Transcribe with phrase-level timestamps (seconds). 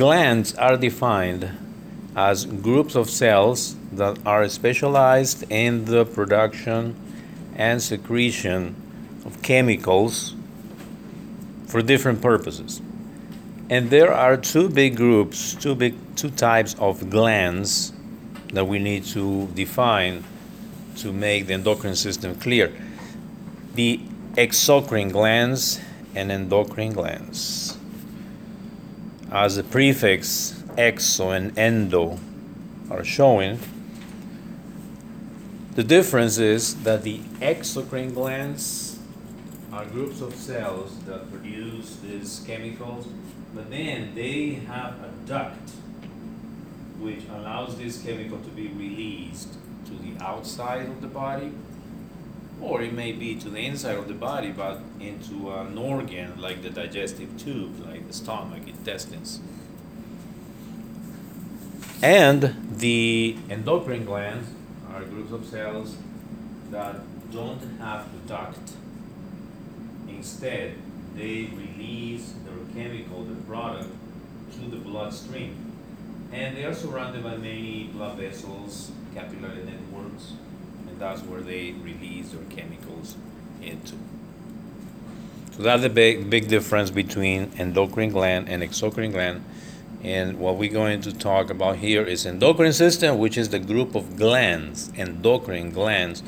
[0.00, 1.46] glands are defined
[2.16, 6.96] as groups of cells that are specialized in the production
[7.54, 8.74] and secretion
[9.26, 10.34] of chemicals
[11.66, 12.80] for different purposes.
[13.68, 17.92] And there are two big groups, two big two types of glands
[18.54, 20.24] that we need to define
[20.96, 22.72] to make the endocrine system clear.
[23.74, 24.00] The
[24.32, 25.78] exocrine glands
[26.14, 27.76] and endocrine glands.
[29.32, 32.18] As the prefix exo and endo
[32.90, 33.60] are showing,
[35.76, 38.98] the difference is that the exocrine glands
[39.72, 43.06] are groups of cells that produce these chemicals,
[43.54, 45.70] but then they have a duct
[46.98, 49.54] which allows this chemical to be released
[49.84, 51.52] to the outside of the body,
[52.60, 56.62] or it may be to the inside of the body, but into an organ like
[56.62, 59.40] the digestive tube, like the stomach, intestines.
[62.02, 64.48] And the endocrine glands
[64.92, 65.96] are groups of cells
[66.70, 66.96] that
[67.30, 68.72] don't have the duct.
[70.08, 70.74] Instead,
[71.14, 73.90] they release their chemical, the product,
[74.52, 75.72] to the bloodstream.
[76.32, 80.32] And they are surrounded by many blood vessels, capillary networks,
[81.00, 83.16] that's where they release their chemicals
[83.62, 83.96] into.
[85.52, 89.42] So that's the big, big difference between endocrine gland and exocrine gland.
[90.02, 93.94] And what we're going to talk about here is endocrine system, which is the group
[93.94, 96.22] of glands, endocrine glands,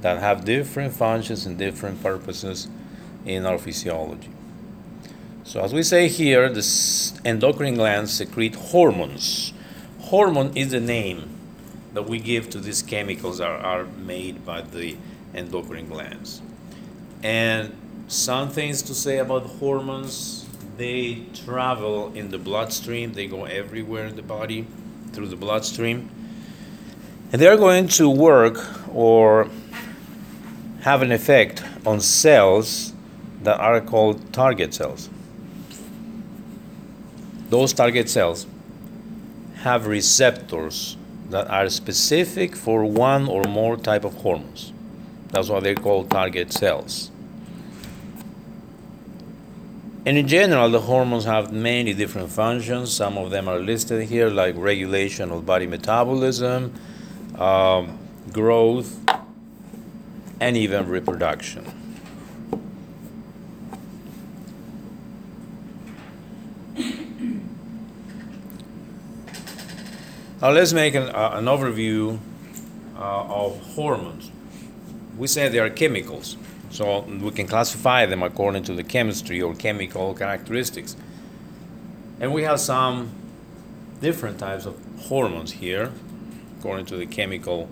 [0.00, 2.68] that have different functions and different purposes
[3.26, 4.30] in our physiology.
[5.44, 9.52] So, as we say here, the endocrine glands secrete hormones.
[10.00, 11.41] Hormone is the name
[11.94, 14.96] that we give to these chemicals that are made by the
[15.34, 16.40] endocrine glands.
[17.22, 17.74] And
[18.08, 24.16] some things to say about hormones they travel in the bloodstream, they go everywhere in
[24.16, 24.66] the body
[25.12, 26.08] through the bloodstream.
[27.30, 28.58] And they're going to work
[28.94, 29.48] or
[30.82, 32.92] have an effect on cells
[33.42, 35.08] that are called target cells.
[37.48, 38.46] Those target cells
[39.56, 40.96] have receptors
[41.32, 44.72] that are specific for one or more type of hormones.
[45.30, 47.10] That's why they're called target cells.
[50.04, 52.92] And in general, the hormones have many different functions.
[52.92, 56.74] Some of them are listed here, like regulation of body metabolism,
[57.38, 57.98] um,
[58.32, 58.98] growth,
[60.40, 61.81] and even reproduction.
[70.42, 72.18] Now let's make an, uh, an overview
[72.96, 74.32] uh, of hormones.
[75.16, 76.36] We say they are chemicals.
[76.70, 80.96] So we can classify them according to the chemistry or chemical characteristics.
[82.18, 83.12] And we have some
[84.00, 85.92] different types of hormones here,
[86.58, 87.68] according to the chemical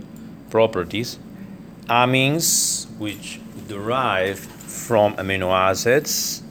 [0.49, 1.19] properties.
[1.89, 6.45] Amines, which derive from amino acids,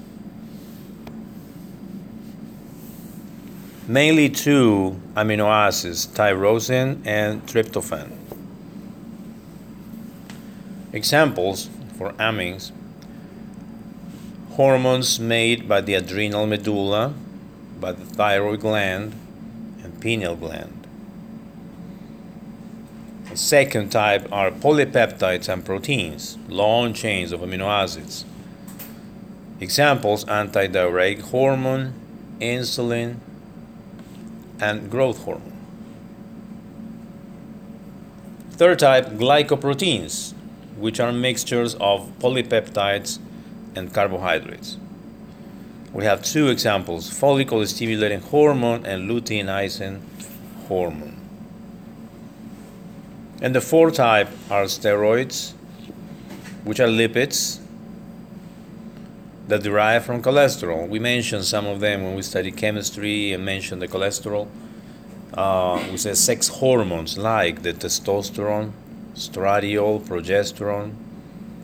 [3.89, 8.11] mainly two amino acids, tyrosine and tryptophan.
[10.93, 12.71] Examples for amines,
[14.51, 17.15] hormones made by the adrenal medulla,
[17.79, 19.11] by the thyroid gland,
[19.83, 20.85] and pineal gland.
[23.31, 28.23] The second type are polypeptides and proteins, long chains of amino acids.
[29.59, 31.93] Examples antidiuretic hormone,
[32.39, 33.17] insulin,
[34.59, 35.53] and growth hormone.
[38.51, 40.33] Third type, glycoproteins,
[40.77, 43.19] which are mixtures of polypeptides
[43.75, 44.77] and carbohydrates.
[45.93, 50.01] We have two examples follicle stimulating hormone and luteinizing
[50.67, 51.15] hormone.
[53.41, 55.53] And the fourth type are steroids,
[56.63, 57.59] which are lipids
[59.49, 60.87] that derive from cholesterol.
[60.87, 64.47] We mentioned some of them when we studied chemistry and mentioned the cholesterol.
[65.33, 68.71] Uh, we said sex hormones like the testosterone,
[69.15, 70.93] estradiol, progesterone,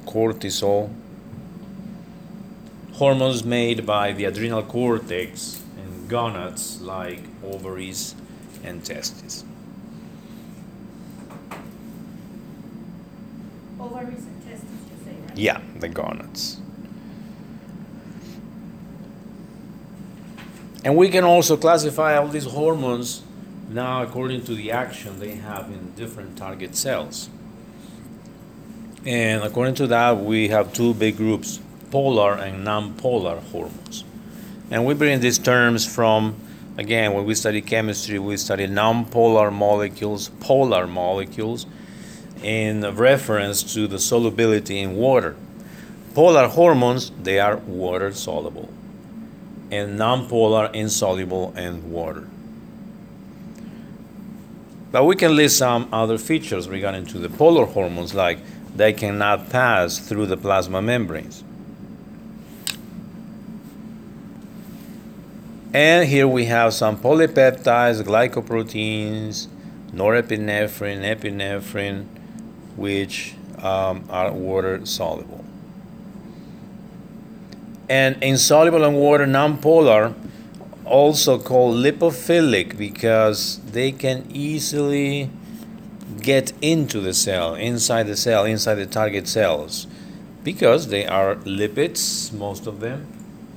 [0.05, 0.91] cortisol,
[2.93, 8.15] hormones made by the adrenal cortex and gonads like ovaries
[8.63, 9.43] and testes.
[13.79, 15.37] Ovaries and testes, you say, right?
[15.37, 16.61] Yeah, the gonads.
[20.85, 23.23] And we can also classify all these hormones
[23.67, 27.29] now according to the action they have in different target cells.
[29.05, 31.59] And according to that, we have two big groups
[31.91, 34.05] polar and non polar hormones.
[34.71, 36.35] And we bring these terms from
[36.77, 41.65] Again, when we study chemistry, we study nonpolar molecules, polar molecules,
[42.43, 45.37] in reference to the solubility in water.
[46.13, 48.67] Polar hormones, they are water soluble,
[49.75, 52.27] and nonpolar insoluble in water.
[54.91, 58.39] But we can list some other features regarding to the polar hormones, like
[58.75, 61.43] they cannot pass through the plasma membranes.
[65.73, 69.47] And here we have some polypeptides, glycoproteins,
[69.91, 72.05] norepinephrine, epinephrine,
[72.77, 75.44] which um, are water soluble.
[77.87, 80.13] And insoluble in water, nonpolar,
[80.85, 85.29] also called lipophilic because they can easily
[86.21, 89.85] get into the cell, inside the cell, inside the target cells,
[90.43, 93.07] because they are lipids, most of them,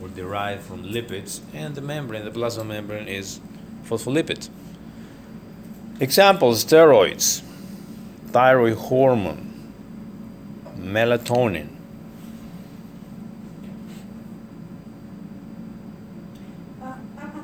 [0.00, 3.40] were derived from lipids, and the membrane, the plasma membrane, is
[3.84, 4.48] phospholipid.
[6.00, 7.42] Examples steroids,
[8.26, 9.72] thyroid hormone,
[10.76, 11.68] melatonin.
[16.82, 16.94] Uh,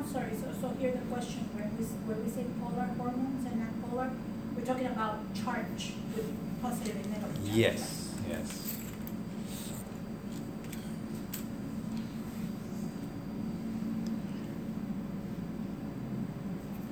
[0.04, 3.58] I'm, sorry, so, so here the question, where we, where we say polar hormones and
[3.58, 4.10] non-polar,
[4.54, 6.26] we're talking about charge with
[6.60, 7.36] positive and negative.
[7.36, 8.76] charge, Yes, yes.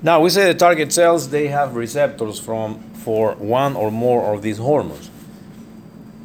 [0.04, 4.42] Now we say the target cells they have receptors from for one or more of
[4.42, 5.10] these hormones.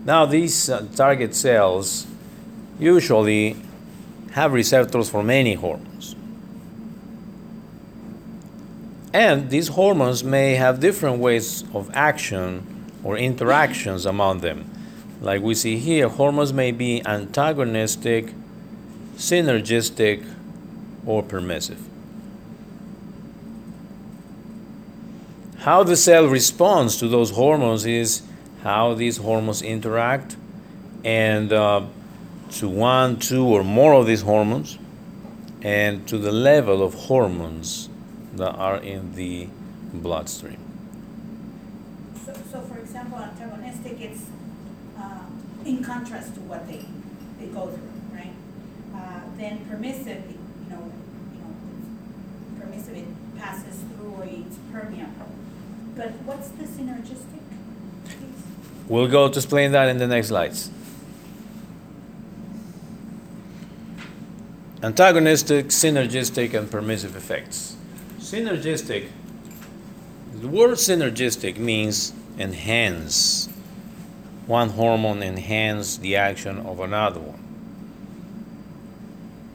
[0.05, 2.07] Now these uh, target cells
[2.79, 3.55] usually
[4.31, 6.16] have receptors for many hormones.
[9.13, 14.69] And these hormones may have different ways of action or interactions among them.
[15.21, 18.33] Like we see here, hormones may be antagonistic,
[19.15, 20.27] synergistic,
[21.05, 21.87] or permissive.
[25.59, 28.21] How the cell responds to those hormones is
[28.63, 30.35] how these hormones interact,
[31.03, 31.85] and uh,
[32.51, 34.77] to one, two, or more of these hormones,
[35.61, 37.86] and to the level of hormones
[38.37, 39.47] that are in the
[39.93, 40.57] bloodstream.
[42.25, 44.25] So, so for example, antagonistic, it's,
[44.97, 45.25] uh,
[45.65, 46.85] in contrast to what they,
[47.39, 48.33] they go through, right?
[48.93, 50.91] Uh, then permissive, you know,
[51.33, 55.31] you know, permissive, it passes through, or it's permeable.
[55.95, 57.41] But what's the synergistic
[58.05, 58.43] piece?
[58.87, 60.69] We'll go to explain that in the next slides.
[64.83, 67.76] Antagonistic, synergistic, and permissive effects.
[68.27, 69.07] Synergistic,
[70.41, 73.47] the word synergistic means enhance.
[74.47, 77.39] One hormone enhance the action of another one.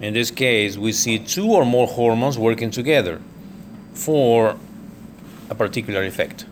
[0.01, 3.21] In this case, we see two or more hormones working together
[3.93, 4.57] for
[5.51, 6.47] a particular effect.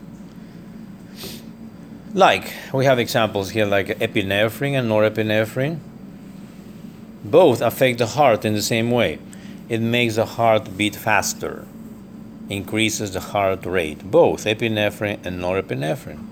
[2.12, 5.78] Like, we have examples here like epinephrine and norepinephrine.
[7.24, 9.18] Both affect the heart in the same way.
[9.70, 11.64] It makes the heart beat faster,
[12.50, 14.10] increases the heart rate.
[14.10, 16.26] Both epinephrine and norepinephrine.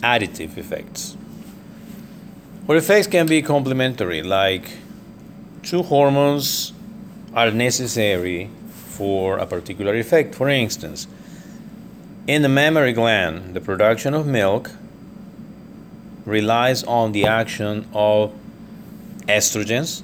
[0.00, 1.16] Additive effects.
[2.66, 4.70] Or effects can be complementary, like
[5.62, 6.72] two hormones
[7.34, 10.34] are necessary for a particular effect.
[10.34, 11.06] For instance,
[12.26, 14.72] in the mammary gland, the production of milk
[16.24, 18.32] relies on the action of
[19.28, 20.02] estrogens,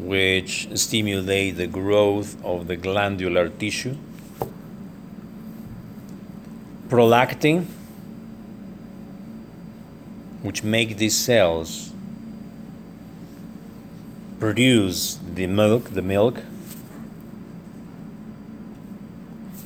[0.00, 3.96] which stimulate the growth of the glandular tissue,
[6.88, 7.66] prolactin,
[10.42, 11.92] which make these cells
[14.40, 16.42] produce the milk, the milk,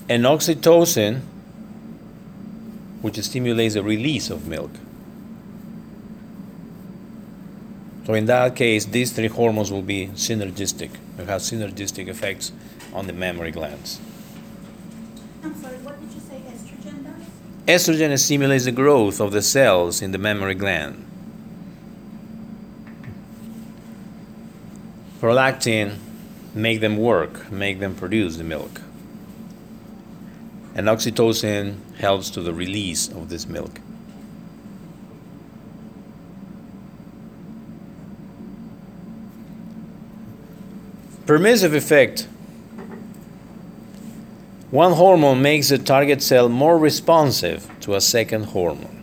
[0.09, 1.21] and oxytocin,
[3.01, 4.73] which stimulates the release of milk.
[8.05, 10.91] So in that case, these three hormones will be synergistic.
[11.17, 12.53] They have synergistic effects
[12.93, 13.99] on the mammary glands.
[15.43, 17.89] I'm sorry, what did you say estrogen does?
[17.89, 21.07] Estrogen stimulates the growth of the cells in the mammary gland.
[25.21, 25.97] Prolactin
[26.55, 28.83] make them work, make them produce the milk.
[30.75, 33.81] And oxytocin helps to the release of this milk.
[41.27, 42.29] Permissive effect.
[44.71, 49.03] One hormone makes the target cell more responsive to a second hormone.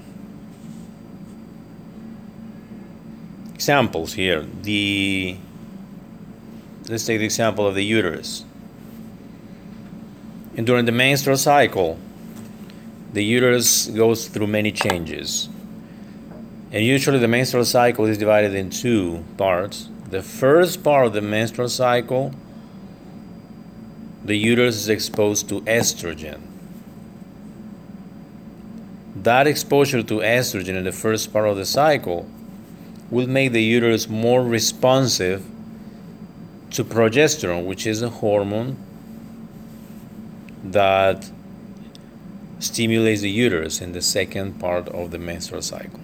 [3.56, 5.38] Examples here the
[6.90, 8.44] let's take the example of the uterus.
[10.58, 11.98] And during the menstrual cycle,
[13.14, 15.48] the uterus goes through many changes.
[16.72, 19.91] And usually the menstrual cycle is divided in two parts.
[20.12, 22.34] The first part of the menstrual cycle,
[24.26, 26.42] the uterus is exposed to estrogen.
[29.16, 32.30] That exposure to estrogen in the first part of the cycle
[33.10, 35.46] will make the uterus more responsive
[36.72, 38.76] to progesterone, which is a hormone
[40.62, 41.32] that
[42.60, 46.01] stimulates the uterus in the second part of the menstrual cycle.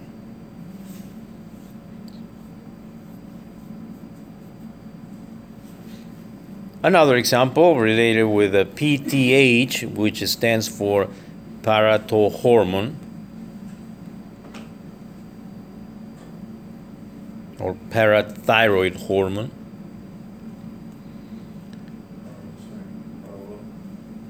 [6.80, 11.08] Another example related with the PTH, which stands for
[11.62, 12.94] parathyroid
[17.58, 19.50] or parathyroid hormone.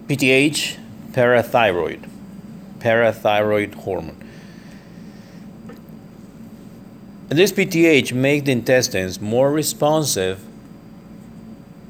[0.06, 0.78] PTH,
[1.12, 2.08] parathyroid,
[2.78, 4.24] parathyroid hormone.
[7.28, 10.47] This PTH makes the intestines more responsive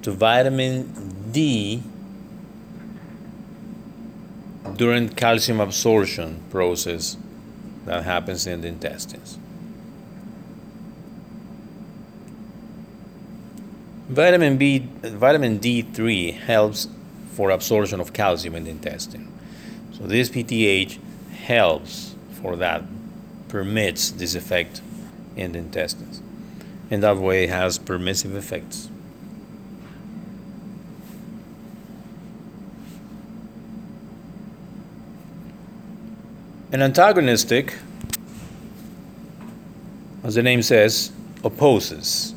[0.09, 1.83] to vitamin D
[4.75, 7.19] during calcium absorption process
[7.85, 9.39] that happens in the intestines.
[14.09, 16.89] Vitamin B, vitamin D3 helps
[17.33, 19.31] for absorption of calcium in the intestine.
[19.93, 20.99] So this PTH
[21.33, 22.83] helps for that,
[23.49, 24.81] permits this effect
[25.37, 26.23] in the intestines.
[26.91, 28.88] And that way, it has permissive effects.
[36.71, 37.77] An antagonistic,
[40.23, 41.11] as the name says,
[41.43, 42.35] opposes.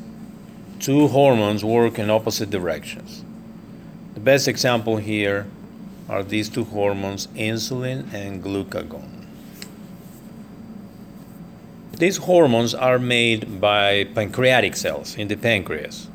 [0.80, 3.22] Two hormones work in opposite directions.
[4.14, 5.46] The best example here
[6.08, 9.26] are these two hormones, insulin and glucagon.
[11.98, 16.08] These hormones are made by pancreatic cells in the pancreas.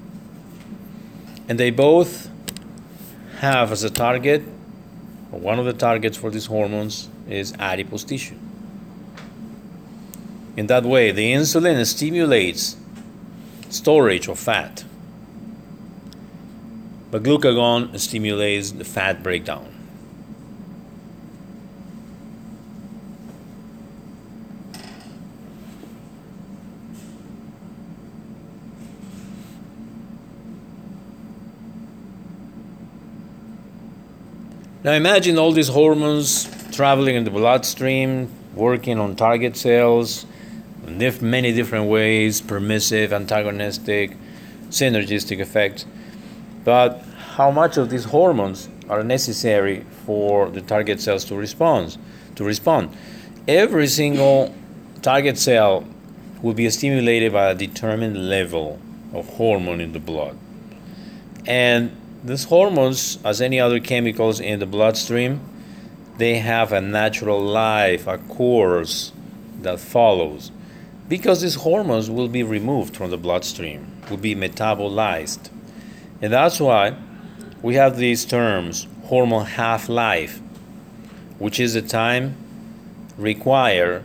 [1.48, 2.32] And they both
[3.42, 4.42] have as a target,
[5.32, 8.38] or one of the targets for these hormones, is adipose tissue.
[10.56, 12.78] In that way, the insulin stimulates
[13.70, 14.84] storage of fat,
[17.12, 19.74] but glucagon stimulates the fat breakdown.
[34.84, 40.28] Now imagine all these hormones traveling in the bloodstream, working on target cells
[40.86, 44.16] in many different ways permissive, antagonistic,
[44.70, 45.88] synergistic effects.
[46.64, 47.02] But
[47.36, 51.98] how much of these hormones are necessary for the target cells to respond?
[52.36, 52.96] To respond,
[53.48, 54.54] every single
[55.02, 55.84] target cell
[56.44, 58.80] will be stimulated by a determined level
[59.16, 60.38] of hormone in the blood.
[61.48, 61.90] And
[62.24, 65.40] these hormones, as any other chemicals in the bloodstream,
[66.18, 69.12] they have a natural life, a course
[69.62, 70.52] that follows.
[71.08, 75.50] Because these hormones will be removed from the bloodstream, will be metabolized.
[76.22, 76.96] And that's why
[77.62, 80.42] we have these terms hormone half life,
[81.38, 82.36] which is the time
[83.18, 84.04] required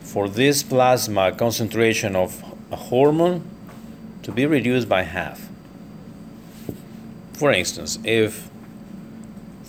[0.00, 3.48] for this plasma concentration of a hormone
[4.22, 5.48] to be reduced by half.
[7.34, 8.48] For instance, if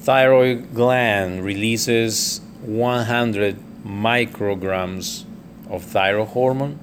[0.03, 3.55] thyroid gland releases 100
[3.85, 5.23] micrograms
[5.69, 6.77] of thyroid hormone.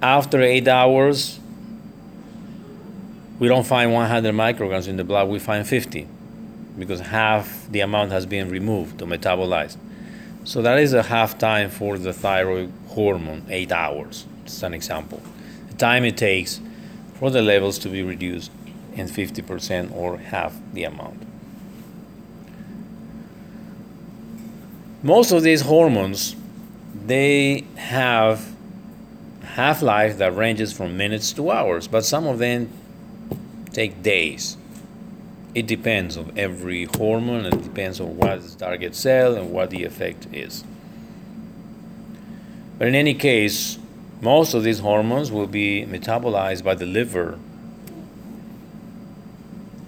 [0.00, 1.40] After eight hours,
[3.40, 6.06] we don't find 100 micrograms in the blood, we find 50
[6.78, 9.76] because half the amount has been removed or metabolized.
[10.44, 14.26] So that is a half time for the thyroid hormone, eight hours.
[14.44, 15.20] It's an example.
[15.68, 16.60] The time it takes
[17.14, 18.52] for the levels to be reduced
[18.94, 21.29] in 50% or half the amount.
[25.02, 26.36] Most of these hormones
[27.06, 28.54] they have
[29.42, 32.70] half-life that ranges from minutes to hours but some of them
[33.72, 34.56] take days.
[35.54, 39.84] It depends on every hormone it depends on what the target cell and what the
[39.84, 40.64] effect is.
[42.78, 43.78] But in any case
[44.20, 47.38] most of these hormones will be metabolized by the liver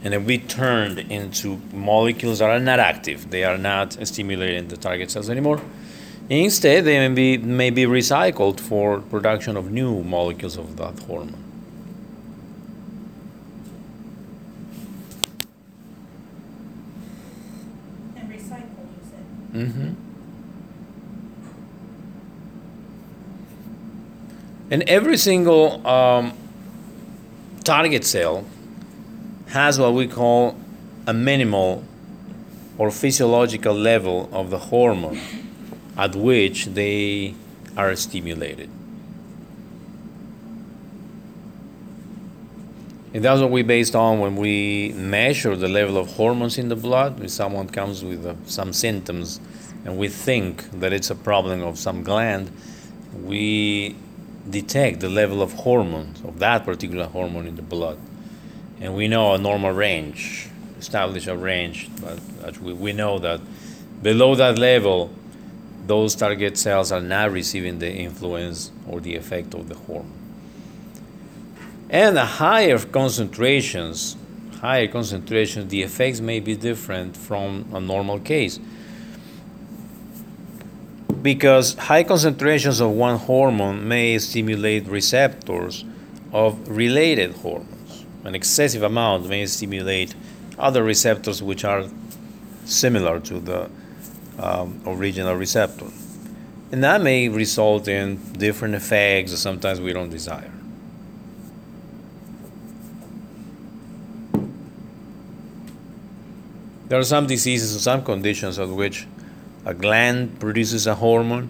[0.04, 3.30] and then we turned into molecules that are not active.
[3.30, 5.60] They are not stimulating the target cells anymore.
[6.28, 11.36] Instead, they may be, may be recycled for production of new molecules of that hormone.
[18.16, 19.24] And recycled, you said?
[19.68, 19.94] Mm-hmm.
[24.70, 26.32] And every single um,
[27.62, 28.46] target cell
[29.52, 30.56] has what we call
[31.06, 31.84] a minimal
[32.78, 35.20] or physiological level of the hormone
[35.96, 37.34] at which they
[37.76, 38.70] are stimulated.
[43.12, 46.76] And that's what we based on when we measure the level of hormones in the
[46.76, 47.22] blood.
[47.22, 49.38] If someone comes with uh, some symptoms
[49.84, 52.50] and we think that it's a problem of some gland,
[53.22, 53.96] we
[54.48, 57.98] detect the level of hormones, of that particular hormone in the blood.
[58.82, 63.40] And we know a normal range, establish a range, but we, we know that
[64.02, 65.12] below that level,
[65.86, 70.10] those target cells are not receiving the influence or the effect of the hormone.
[71.90, 74.16] And the higher concentrations,
[74.60, 78.58] higher concentrations, the effects may be different from a normal case.
[81.22, 85.84] Because high concentrations of one hormone may stimulate receptors
[86.32, 87.71] of related hormones.
[88.24, 90.14] An excessive amount may stimulate
[90.58, 91.86] other receptors which are
[92.64, 93.70] similar to the
[94.38, 95.86] um, original receptor.
[96.70, 100.50] And that may result in different effects that sometimes we don't desire.
[106.88, 109.06] There are some diseases or some conditions at which
[109.64, 111.48] a gland produces a hormone,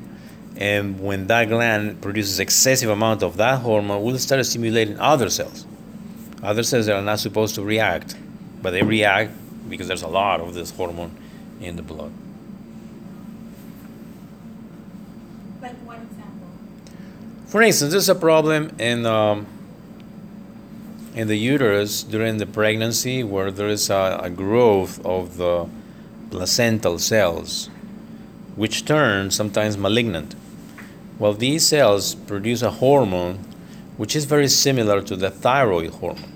[0.57, 5.67] and when that gland produces excessive amount of that hormone, will start stimulating other cells.
[6.43, 8.17] Other cells that are not supposed to react,
[8.61, 9.31] but they react
[9.71, 11.17] because there's a lot of this hormone
[11.61, 12.13] in the blood.
[15.61, 16.49] Like one example.
[17.47, 19.47] For instance, there's a problem in um,
[21.15, 25.69] in the uterus during the pregnancy where there is a, a growth of the
[26.31, 27.69] placental cells,
[28.57, 30.35] which turn sometimes malignant.
[31.19, 33.45] Well, these cells produce a hormone
[33.97, 36.33] which is very similar to the thyroid hormone.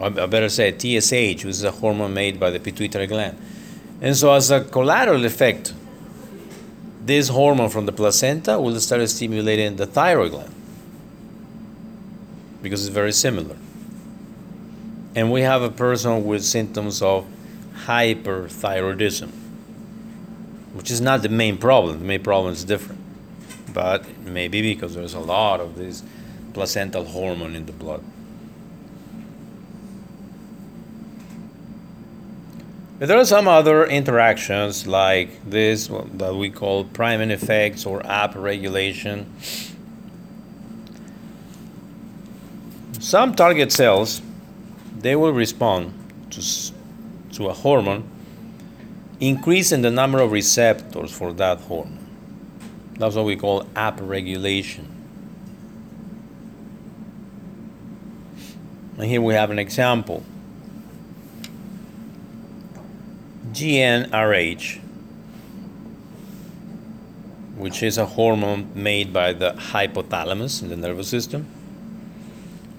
[0.00, 3.38] I better say TSH, which is a hormone made by the pituitary gland.
[4.00, 5.72] And so, as a collateral effect,
[7.04, 10.54] this hormone from the placenta will start stimulating the thyroid gland
[12.62, 13.56] because it's very similar.
[15.14, 17.26] And we have a person with symptoms of
[17.84, 19.30] hyperthyroidism,
[20.72, 21.98] which is not the main problem.
[21.98, 23.01] The main problem is different.
[23.72, 26.02] But maybe because there's a lot of this
[26.52, 28.02] placental hormone in the blood.
[32.98, 39.26] But there are some other interactions like this that we call priming effects or upregulation
[43.02, 44.22] Some target cells,
[44.96, 45.92] they will respond
[46.30, 46.40] to,
[47.32, 48.04] to a hormone,
[49.18, 52.01] increasing the number of receptors for that hormone.
[52.98, 54.86] That's what we call upregulation.
[58.98, 60.22] And here we have an example.
[63.52, 64.80] GnRH,
[67.56, 71.46] which is a hormone made by the hypothalamus in the nervous system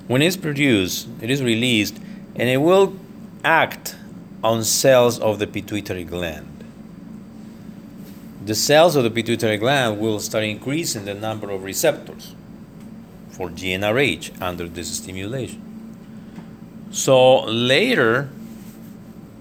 [0.07, 1.97] when it's produced, it is released
[2.35, 2.95] and it will
[3.43, 3.95] act
[4.43, 6.52] on cells of the pituitary gland.
[8.45, 12.35] The cells of the pituitary gland will start increasing the number of receptors
[13.29, 15.61] for GnRH under this stimulation.
[16.91, 18.29] So later,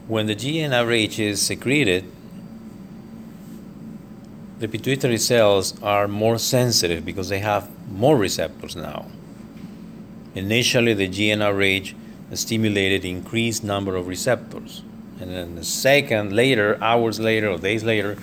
[0.06, 2.04] when the GnRH is secreted,
[4.60, 9.06] the pituitary cells are more sensitive because they have more receptors now.
[10.36, 11.94] Initially, the GnRH
[12.34, 14.82] stimulated increased number of receptors.
[15.20, 18.16] And then the second, later, hours later or days later,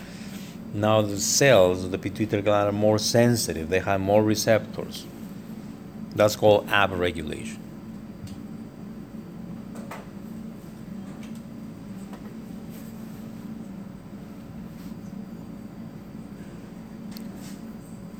[0.74, 3.70] now the cells of the pituitary gland are more sensitive.
[3.70, 5.06] They have more receptors.
[6.16, 7.58] That's called upregulation.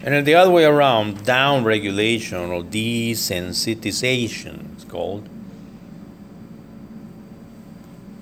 [0.02, 5.28] And then the other way around, down regulation or desensitization, it's called.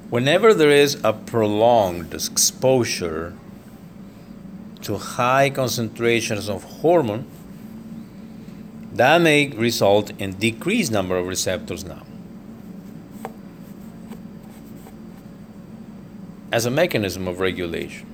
[0.10, 3.36] Whenever there is a prolonged exposure
[4.84, 7.26] to high concentrations of hormone,
[8.94, 12.04] that may result in decreased number of receptors now.
[16.52, 18.08] As a mechanism of regulation.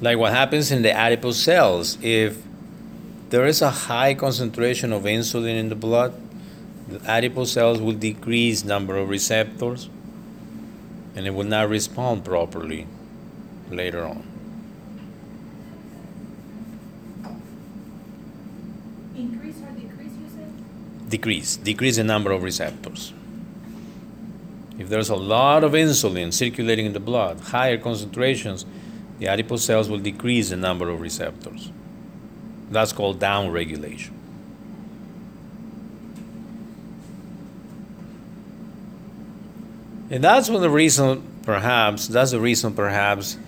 [0.00, 1.98] like what happens in the adipose cells.
[2.02, 2.42] If
[3.28, 6.14] there is a high concentration of insulin in the blood,
[6.88, 9.88] the adipose cells will decrease number of receptors
[11.14, 12.86] and it will not respond properly
[13.70, 14.22] later on.
[19.16, 21.10] Increase or decrease, you said?
[21.10, 23.12] Decrease, decrease the number of receptors.
[24.78, 28.64] If there's a lot of insulin circulating in the blood, higher concentrations,
[29.18, 31.70] the adipose cells will decrease the number of receptors.
[32.70, 34.12] That's called downregulation.
[40.10, 43.38] And that's one of the reason, perhaps, that's the reason, perhaps,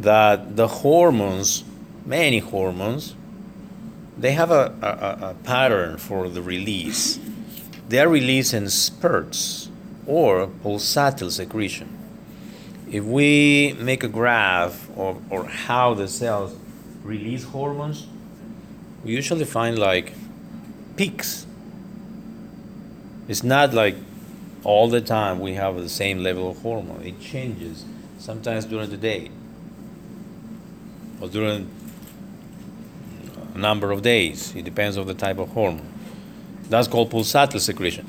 [0.00, 1.62] that the hormones,
[2.04, 3.14] many hormones,
[4.18, 7.20] they have a, a, a pattern for the release.
[7.88, 9.68] They are released in spurts
[10.06, 11.88] or pulsatile secretion.
[12.90, 16.56] If we make a graph of or how the cells
[17.04, 18.06] release hormones,
[19.04, 20.12] we usually find like
[20.96, 21.46] peaks.
[23.28, 23.96] It's not like
[24.64, 27.02] all the time we have the same level of hormone.
[27.02, 27.84] It changes
[28.18, 29.30] sometimes during the day
[31.20, 31.70] or during
[33.54, 34.54] a number of days.
[34.56, 35.92] It depends on the type of hormone.
[36.68, 38.06] That's called pulsatile secretion.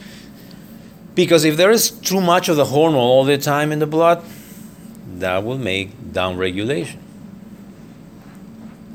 [1.13, 4.23] Because if there is too much of the hormone all the time in the blood,
[5.17, 6.99] that will make downregulation.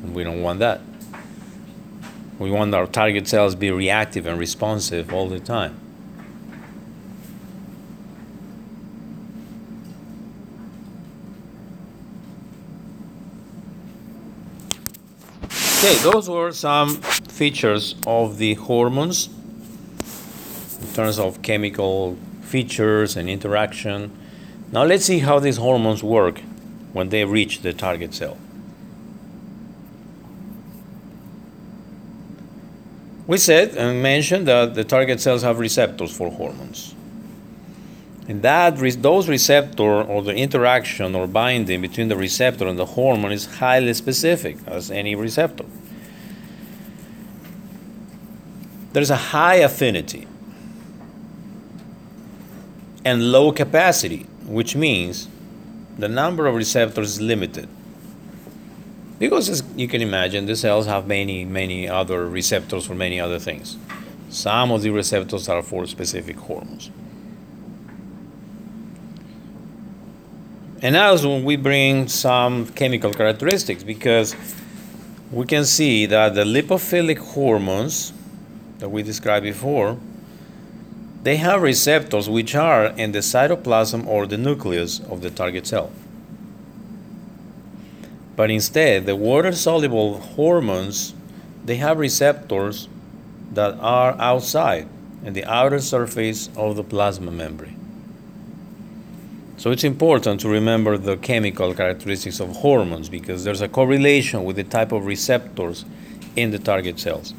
[0.02, 0.80] And we don't want that.
[2.38, 5.78] We want our target cells to be reactive and responsive all the time.
[15.82, 19.30] Okay, those were some features of the hormones
[20.78, 24.12] in terms of chemical features and interaction.
[24.72, 26.42] Now let's see how these hormones work
[26.92, 28.36] when they reach the target cell.
[33.26, 36.94] We said and mentioned that the target cells have receptors for hormones.
[38.30, 43.32] And that those receptor or the interaction or binding between the receptor and the hormone
[43.32, 45.64] is highly specific as any receptor.
[48.92, 50.28] There's a high affinity
[53.04, 55.26] and low capacity, which means
[55.98, 57.68] the number of receptors is limited.
[59.18, 63.40] Because as you can imagine, the cells have many, many other receptors for many other
[63.40, 63.76] things.
[64.28, 66.92] Some of the receptors are for specific hormones.
[70.82, 74.34] And now when we bring some chemical characteristics because
[75.30, 78.14] we can see that the lipophilic hormones
[78.78, 79.98] that we described before
[81.22, 85.92] they have receptors which are in the cytoplasm or the nucleus of the target cell.
[88.36, 91.14] But instead, the water soluble hormones
[91.62, 92.88] they have receptors
[93.52, 94.88] that are outside
[95.22, 97.79] in the outer surface of the plasma membrane.
[99.60, 104.56] So it's important to remember the chemical characteristics of hormones because there's a correlation with
[104.56, 105.84] the type of receptors
[106.34, 107.34] in the target cells.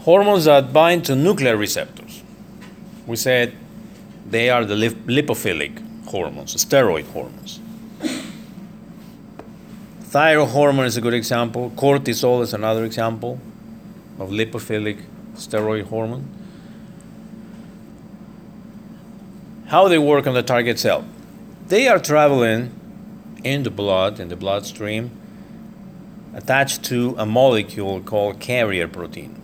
[0.00, 2.24] Hormones that bind to nuclear receptors.
[3.06, 3.54] We said
[4.28, 7.60] they are the lipophilic hormones, steroid hormones.
[10.02, 11.70] Thyroid hormone is a good example.
[11.76, 13.38] Cortisol is another example
[14.18, 16.28] of lipophilic steroid hormone.
[19.66, 21.04] How they work on the target cell?
[21.68, 22.72] They are traveling
[23.44, 25.12] in the blood, in the bloodstream,
[26.34, 29.39] attached to a molecule called carrier protein.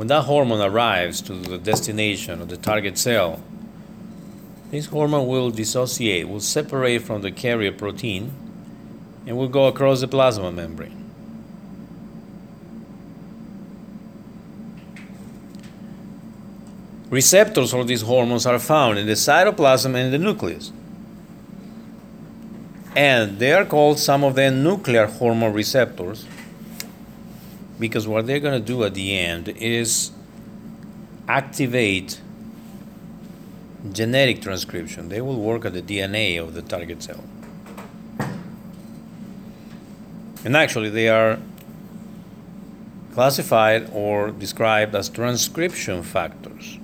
[0.00, 3.42] When that hormone arrives to the destination of the target cell,
[4.70, 8.32] this hormone will dissociate, will separate from the carrier protein,
[9.26, 11.04] and will go across the plasma membrane.
[17.10, 20.72] Receptors for these hormones are found in the cytoplasm and the nucleus.
[22.96, 26.24] And they are called some of them nuclear hormone receptors
[27.80, 30.12] because what they're going to do at the end is
[31.26, 32.20] activate
[33.90, 35.08] genetic transcription.
[35.08, 37.24] They will work at the DNA of the target cell.
[40.44, 41.38] And actually, they are
[43.14, 46.78] classified or described as transcription factors.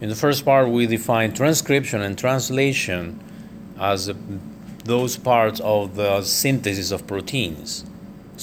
[0.00, 3.20] In the first part, we define transcription and translation
[3.78, 4.12] as
[4.84, 7.84] those parts of the synthesis of proteins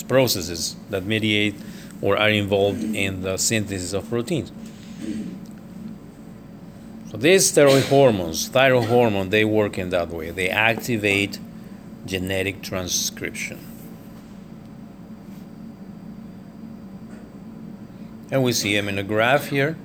[0.07, 1.55] processes that mediate
[2.01, 4.51] or are involved in the synthesis of proteins.
[7.11, 10.31] So these steroid hormones, thyroid hormone, they work in that way.
[10.31, 11.39] They activate
[12.05, 13.59] genetic transcription.
[18.31, 19.75] And we see them in the graph here.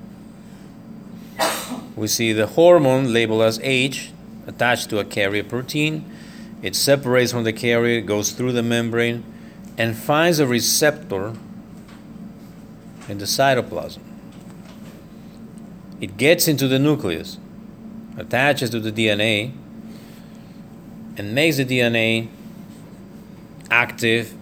[1.97, 4.11] We see the hormone labeled as H
[4.47, 6.05] attached to a carrier protein.
[6.61, 9.25] It separates from the carrier, goes through the membrane,
[9.77, 11.35] and finds a receptor
[13.07, 13.99] in the cytoplasm.
[16.01, 17.37] It gets into the nucleus,
[18.17, 19.51] attaches to the DNA,
[21.17, 22.29] and makes the DNA
[23.71, 24.33] active,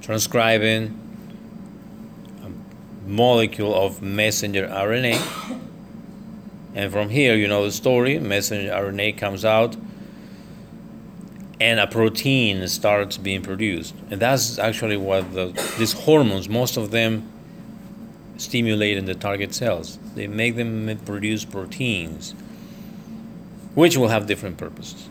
[0.00, 0.98] transcribing
[2.44, 5.60] a molecule of messenger RNA.
[6.76, 9.76] And from here, you know the story messenger RNA comes out,
[11.64, 13.94] and a protein starts being produced.
[14.10, 15.46] And that's actually what the,
[15.78, 17.26] these hormones, most of them,
[18.36, 19.98] stimulate in the target cells.
[20.14, 22.32] They make them produce proteins,
[23.74, 25.08] which will have different purposes.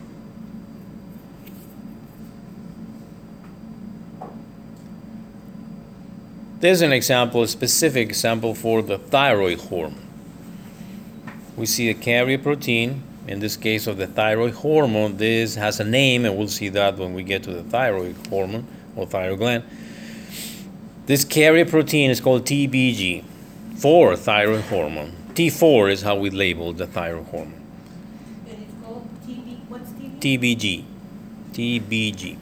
[6.60, 10.06] There's an example, a specific example for the thyroid hormone.
[11.56, 15.16] We see a carrier protein, in this case of the thyroid hormone.
[15.16, 18.66] This has a name, and we'll see that when we get to the thyroid hormone
[18.96, 19.64] or thyroid gland.
[21.06, 23.24] This carrier protein is called TBG
[23.76, 25.12] for thyroid hormone.
[25.34, 27.60] T4 is how we label the thyroid hormone.
[28.48, 30.20] And it's called TB, what's TB?
[30.20, 30.84] TBG.
[31.52, 32.38] TBG.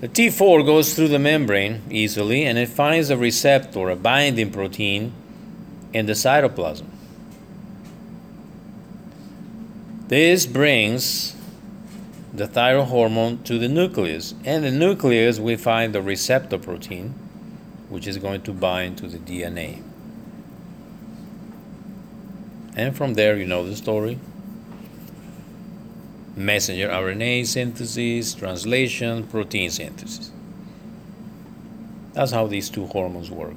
[0.00, 5.12] The T4 goes through the membrane easily and it finds a receptor, a binding protein,
[5.94, 6.84] in the cytoplasm.
[10.08, 11.34] This brings
[12.32, 14.34] the thyroid hormone to the nucleus.
[14.44, 17.14] And in the nucleus, we find the receptor protein,
[17.88, 19.82] which is going to bind to the DNA.
[22.76, 24.18] And from there, you know the story
[26.36, 30.30] messenger RNA synthesis, translation, protein synthesis.
[32.12, 33.54] That's how these two hormones work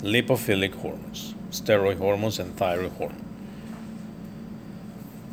[0.00, 3.25] lipophilic hormones, steroid hormones, and thyroid hormone.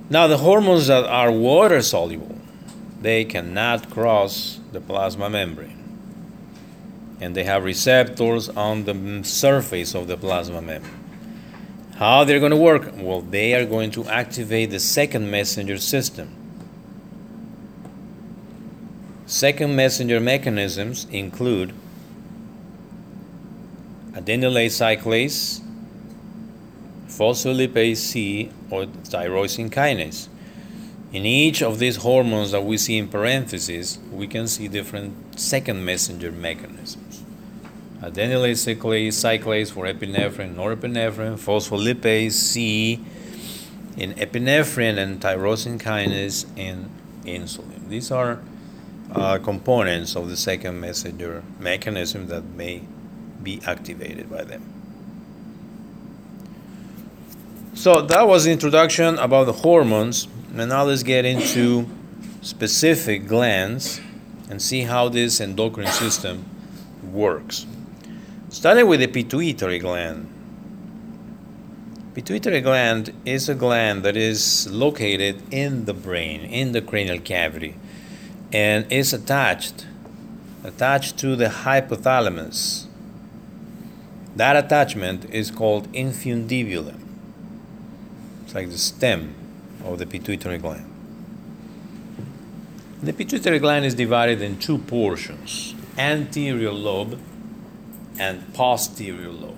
[0.09, 2.37] Now, the hormones that are water soluble,
[3.01, 5.79] they cannot cross the plasma membrane.
[7.21, 10.99] And they have receptors on the surface of the plasma membrane.
[11.95, 12.91] How they're going to work?
[12.95, 16.35] Well, they are going to activate the second messenger system.
[19.25, 21.73] Second messenger mechanisms include
[24.11, 25.62] adenylate cyclase,
[27.17, 30.27] phospholipase C, or tyrosine kinase.
[31.11, 35.85] In each of these hormones that we see in parentheses, we can see different second
[35.85, 37.23] messenger mechanisms.
[38.01, 42.99] Adenylate cyclase, cyclase for epinephrine, norepinephrine, phospholipase C
[43.95, 46.89] in epinephrine and tyrosine kinase in
[47.25, 47.87] insulin.
[47.89, 48.39] These are
[49.13, 52.81] uh, components of the second messenger mechanism that may
[53.43, 54.82] be activated by them.
[57.83, 61.85] So that was the introduction about the hormones, and now let's get into
[62.41, 63.99] specific glands
[64.49, 66.45] and see how this endocrine system
[67.11, 67.65] works.
[68.47, 70.29] Starting with the pituitary gland.
[72.13, 77.75] Pituitary gland is a gland that is located in the brain, in the cranial cavity,
[78.53, 79.87] and is attached
[80.63, 82.85] attached to the hypothalamus
[84.37, 87.02] that attachment is called infundibulum.
[88.53, 89.33] It's like the stem
[89.83, 90.85] of the pituitary gland.
[93.01, 97.19] The pituitary gland is divided in two portions anterior lobe
[98.19, 99.57] and posterior lobe.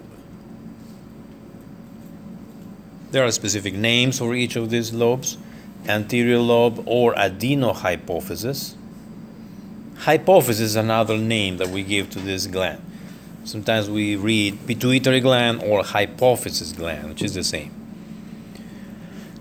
[3.11, 5.37] There are specific names for each of these lobes
[5.89, 8.75] anterior lobe or adenohypophysis.
[9.95, 12.81] Hypophysis is another name that we give to this gland.
[13.43, 17.84] Sometimes we read pituitary gland or hypophysis gland, which is the same.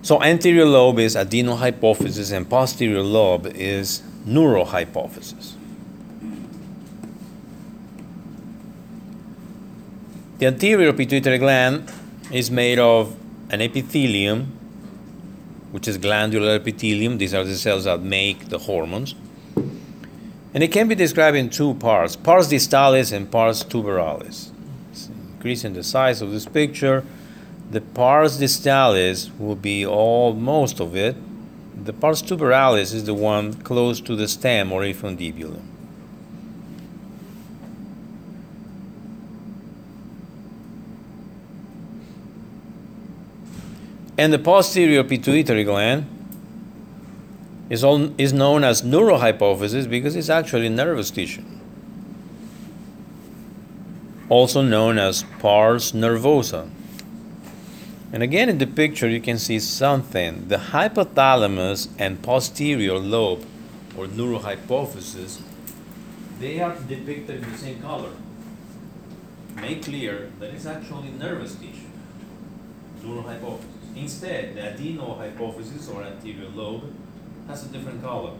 [0.04, 5.54] So anterior lobe is adenohypophysis and posterior lobe is neurohypophysis.
[10.38, 11.90] The anterior pituitary gland
[12.30, 13.16] is made of
[13.50, 14.52] an epithelium,
[15.72, 17.18] which is glandular epithelium.
[17.18, 19.16] These are the cells that make the hormones
[20.54, 24.50] and it can be described in two parts pars distalis and pars tuberalis.
[24.92, 27.04] It's increasing the size of this picture.
[27.74, 31.16] The pars distalis will be all most of it.
[31.84, 35.60] The pars tuberalis is the one close to the stem or infundibulum.
[44.16, 46.06] And the posterior pituitary gland
[47.68, 51.42] is, all, is known as neurohypophysis because it's actually nervous tissue.
[54.28, 56.70] Also known as pars nervosa.
[58.14, 60.46] And again, in the picture, you can see something.
[60.46, 63.44] The hypothalamus and posterior lobe,
[63.96, 65.40] or neurohypophysis,
[66.38, 68.10] they are depicted in the same color.
[69.56, 71.90] Make clear that it's actually nervous tissue,
[73.02, 73.96] neurohypophysis.
[73.96, 76.94] Instead, the adenohypophysis or anterior lobe
[77.48, 78.34] has a different color.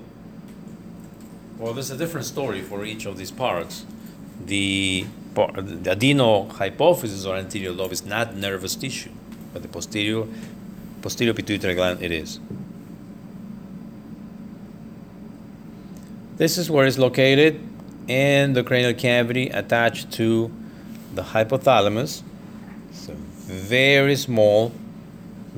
[1.58, 3.86] Well, there's a different story for each of these parts.
[4.46, 9.10] The, the adenohypophysis or anterior lobe is not nervous tissue,
[9.54, 10.26] but the posterior,
[11.00, 12.40] posterior pituitary gland it is.
[16.36, 17.60] This is where it's located
[18.08, 20.50] in the cranial cavity attached to
[21.14, 22.22] the hypothalamus.
[22.90, 24.72] It's a very small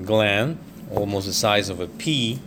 [0.04, 0.58] gland,
[0.92, 2.38] almost the size of a pea,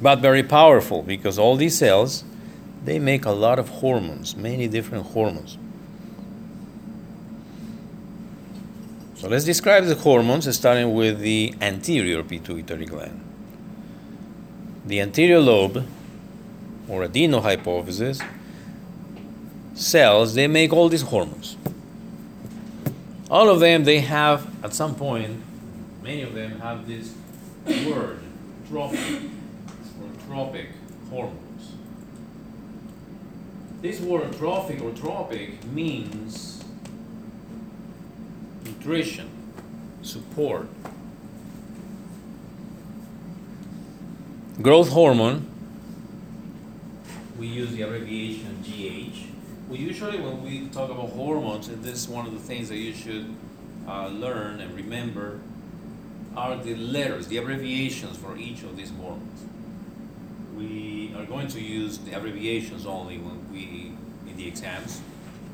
[0.00, 2.24] but very powerful because all these cells
[2.84, 5.58] they make a lot of hormones, many different hormones.
[9.26, 13.20] So let's describe the hormones starting with the anterior pituitary gland.
[14.84, 15.84] The anterior lobe
[16.88, 18.24] or adenohypophysis
[19.74, 21.56] cells they make all these hormones
[23.28, 25.42] all of them they have at some point
[26.04, 27.12] many of them have this
[27.84, 28.20] word
[28.68, 29.22] trophic
[30.00, 30.68] or tropic
[31.10, 31.72] hormones
[33.82, 36.55] this word trophic or tropic means
[38.86, 39.28] nutrition
[40.02, 40.68] support
[44.62, 45.50] growth hormone
[47.36, 49.26] we use the abbreviation gh
[49.68, 52.76] well, usually when we talk about hormones, and this is one of the things that
[52.76, 53.34] you should
[53.88, 55.40] uh, learn and remember,
[56.36, 59.44] are the letters, the abbreviations for each of these hormones.
[60.56, 63.92] We are going to use the abbreviations only when we
[64.30, 65.00] in the exams.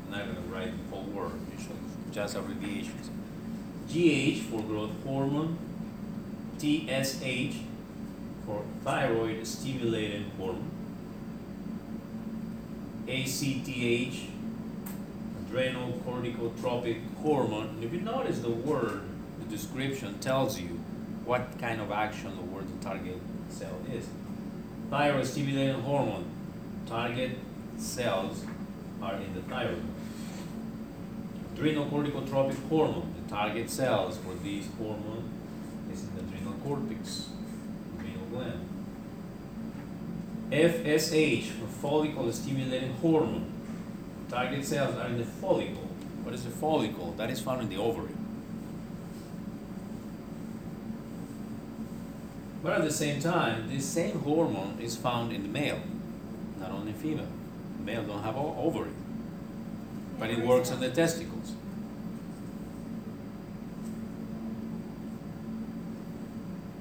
[0.05, 1.77] I'm not going to write the whole word, usually
[2.11, 3.09] just abbreviations.
[3.93, 5.57] GH for growth hormone,
[6.57, 7.57] TSH
[8.45, 10.71] for thyroid stimulating hormone
[13.07, 14.29] ACTH,
[15.45, 17.67] adrenal corticotropic hormone.
[17.67, 19.03] And if you notice the word,
[19.39, 20.79] the description tells you
[21.25, 24.07] what kind of action the word the target cell is.
[24.89, 26.25] Thyroid stimulating hormone,
[26.87, 27.31] target
[27.77, 28.45] cells
[29.01, 29.83] are in the thyroid.
[31.53, 35.29] Adrenal corticotropic hormone, the target cells for this hormone
[35.91, 37.29] is in the adrenal cortex,
[37.95, 38.69] adrenal gland.
[40.49, 43.51] FSH, for follicle stimulating hormone.
[44.29, 45.87] Target cells are in the follicle.
[46.23, 47.13] What is the follicle?
[47.17, 48.13] That is found in the ovary.
[52.63, 55.81] But at the same time, this same hormone is found in the male,
[56.59, 57.27] not only female.
[57.83, 58.91] Male don't have ovary,
[60.23, 61.51] but it works on the testicles.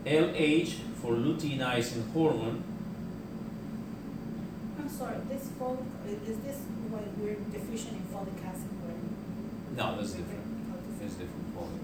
[0.07, 2.63] LH for luteinizing hormone
[4.79, 8.71] I'm sorry, this folic, uh, is this why we're deficient in folic acid?
[9.77, 11.01] No, that's different.
[11.01, 11.81] That's different folic.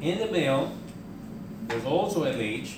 [0.00, 0.72] In the male,
[1.68, 2.76] there's also LH.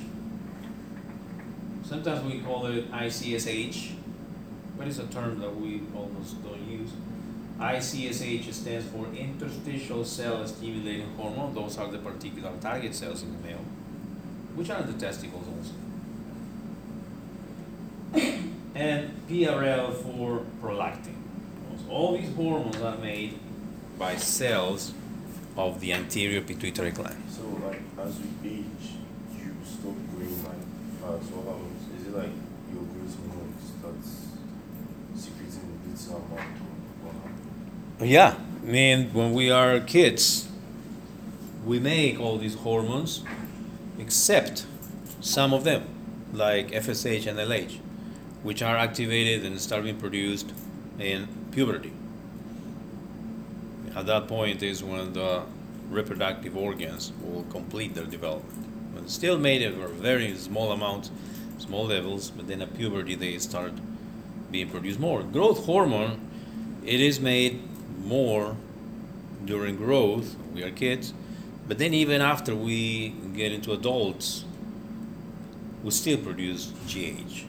[1.87, 3.93] Sometimes we call it ICSH,
[4.83, 6.91] but it's a term that we almost don't use.
[7.61, 11.55] ICSH stands for interstitial cell stimulating hormone.
[11.55, 13.65] Those are the particular target cells in the male,
[14.57, 15.73] which are the testicles also
[18.75, 21.15] and PRL for prolactin.
[21.89, 23.39] All these hormones are made
[23.97, 24.95] by cells
[25.57, 27.23] of the anterior pituitary gland.
[27.31, 28.97] So, like, as you age,
[29.39, 30.57] you stop growing like
[31.03, 32.01] what happens?
[32.01, 32.31] Is it like
[32.73, 34.23] your growth hormone starts
[36.13, 36.49] amount?
[38.01, 40.49] Yeah, I mean, when we are kids,
[41.65, 43.23] we make all these hormones,
[43.99, 44.67] except
[45.21, 45.85] some of them,
[46.33, 47.79] like FSH and LH
[48.43, 50.53] which are activated and start being produced
[50.99, 51.93] in puberty.
[53.95, 55.43] At that point is when the
[55.91, 58.95] reproductive organs will complete their development.
[58.95, 61.11] But still made of very small amounts,
[61.59, 63.73] small levels, but then at puberty they start
[64.53, 65.25] being produced more.
[65.25, 66.21] Growth hormone,
[66.85, 67.61] it is made
[68.05, 68.57] more
[69.45, 70.37] during growth.
[70.55, 71.13] We are kids,
[71.67, 74.45] but then even after we get into adults,
[75.83, 77.47] we still produce GH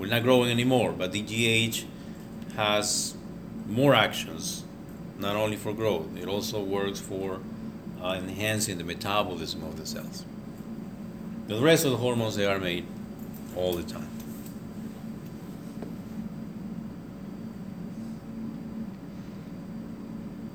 [0.00, 1.84] we're not growing anymore, but the GH
[2.56, 3.14] has
[3.66, 4.64] more actions
[5.18, 7.40] not only for growth, it also works for
[8.02, 10.24] uh, enhancing the metabolism of the cells.
[11.48, 12.86] The rest of the hormones they are made
[13.54, 14.08] all the time.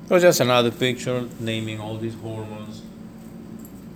[0.08, 2.82] So just another picture naming all these hormones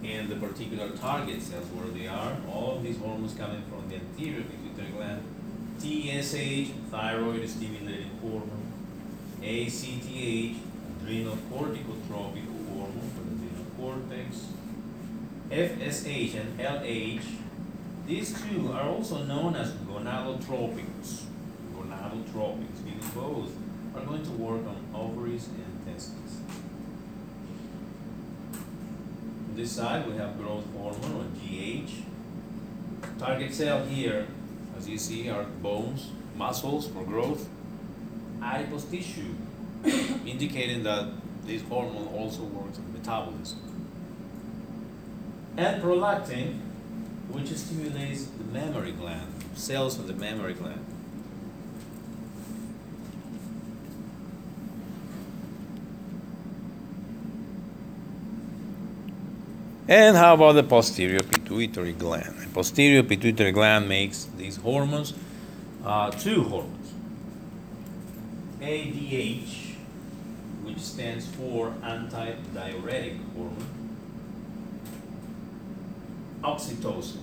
[0.02, 2.36] and the particular target cells where they are.
[2.52, 5.22] All these hormones coming from the anterior pituitary gland.
[5.78, 8.72] TSH, thyroid stimulating hormone.
[9.40, 10.56] ACTH,
[11.00, 12.44] adrenal corticotropic
[12.74, 14.48] hormone for the adrenal cortex.
[15.48, 17.22] FSH and LH,
[18.08, 21.26] these two are also known as gonadotropins.
[21.72, 23.52] Gonadotropins, because both
[23.94, 26.40] are going to work on ovaries and testes.
[29.48, 31.90] On this side, we have growth hormone or GH.
[33.18, 34.26] Target cell here,
[34.76, 37.48] as you see, are bones, muscles for growth,
[38.42, 39.34] adipose tissue,
[40.26, 41.08] indicating that
[41.44, 43.58] this hormone also works in metabolism.
[45.56, 46.58] And prolactin,
[47.28, 50.84] which stimulates the mammary gland, cells of the mammary gland.
[59.90, 62.38] And how about the posterior pituitary gland?
[62.38, 65.14] The posterior pituitary gland makes these hormones,
[65.84, 66.92] uh, two hormones.
[68.60, 69.74] ADH,
[70.62, 73.66] which stands for antidiuretic hormone,
[76.44, 77.18] oxytocin.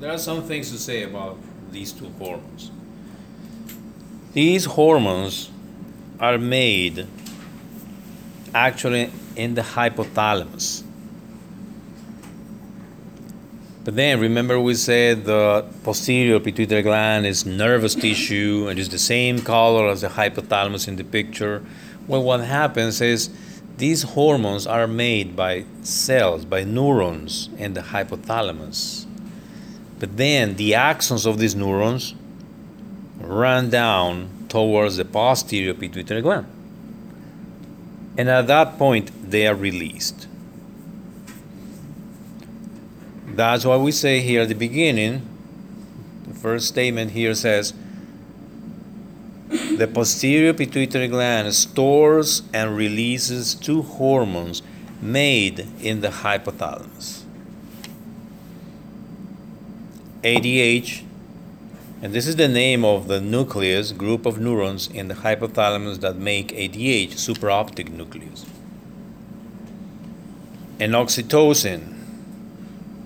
[0.00, 1.38] There are some things to say about
[1.72, 2.70] these two hormones.
[4.34, 5.50] These hormones
[6.20, 7.06] are made
[8.54, 10.84] actually in the hypothalamus.
[13.82, 18.98] But then remember we said the posterior pituitary gland is nervous tissue and is the
[18.98, 21.64] same color as the hypothalamus in the picture.
[22.06, 23.30] Well, what happens is
[23.78, 29.06] these hormones are made by cells, by neurons in the hypothalamus.
[29.98, 32.14] But then the axons of these neurons
[33.18, 36.46] run down towards the posterior pituitary gland.
[38.18, 40.26] And at that point, they are released.
[43.34, 45.26] That's why we say here at the beginning,
[46.26, 47.72] the first statement here says,
[49.48, 54.62] the posterior pituitary gland stores and releases two hormones
[55.00, 57.22] made in the hypothalamus.
[60.22, 61.02] ADH,
[62.02, 66.16] and this is the name of the nucleus, group of neurons in the hypothalamus that
[66.16, 68.44] make ADH, supraoptic nucleus.
[70.78, 71.89] And oxytocin,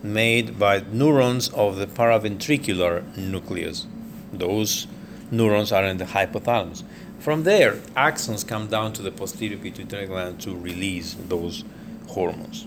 [0.05, 3.87] made by neurons of the paraventricular nucleus.
[4.33, 4.87] Those
[5.31, 6.85] neurons are in the hypothalamus.
[7.19, 11.65] From there, axons come down to the posterior pituitary gland to release those
[12.09, 12.67] hormones.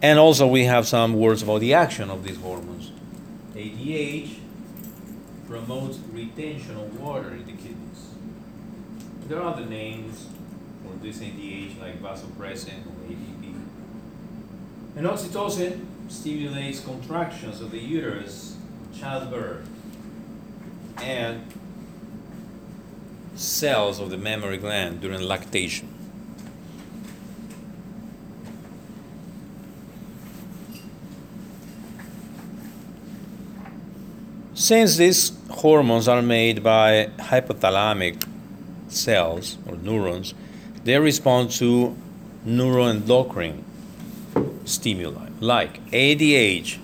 [0.00, 2.92] And also, we have some words about the action of these hormones.
[3.54, 4.38] ADH
[5.46, 8.14] promotes retention of water in the kidneys.
[9.26, 10.28] There are other names
[10.82, 13.54] for this ADH like vasopressin or AVP.
[14.96, 18.56] And oxytocin stimulates contractions of the uterus,
[18.98, 19.68] childbirth,
[21.02, 21.42] and
[23.34, 25.88] cells of the mammary gland during lactation.
[34.54, 38.26] Since these hormones are made by hypothalamic
[38.88, 40.34] cells or neurons,
[40.84, 41.96] they respond to
[42.44, 43.62] neuroendocrine
[44.64, 46.78] stimuli like ADH.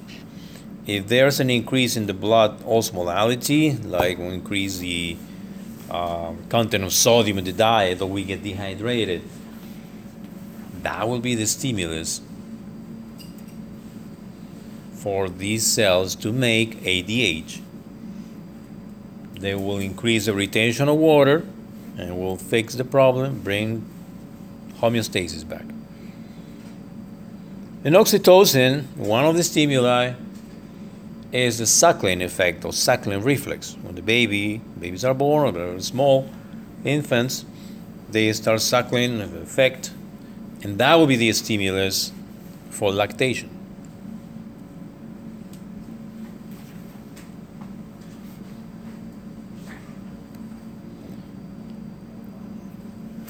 [0.86, 5.16] If there's an increase in the blood osmolality, like we increase the
[5.90, 9.22] uh, content of sodium in the diet or we get dehydrated,
[10.82, 12.20] that will be the stimulus
[14.94, 17.60] for these cells to make ADH.
[19.38, 21.44] They will increase the retention of water
[21.98, 23.86] and will fix the problem, bring
[24.80, 25.73] homeostasis back.
[27.84, 30.14] In oxytocin, one of the stimuli
[31.32, 33.76] is the suckling effect or suckling reflex.
[33.82, 36.30] When the baby, babies are born or they're small
[36.82, 37.44] infants,
[38.08, 39.92] they start suckling effect,
[40.62, 42.10] and that will be the stimulus
[42.70, 43.50] for lactation.